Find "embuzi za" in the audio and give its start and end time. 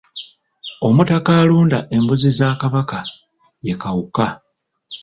1.95-2.49